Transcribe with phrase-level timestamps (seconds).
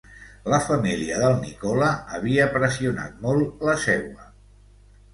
[0.53, 4.31] La família del Nicola havia pressionat molt la seua.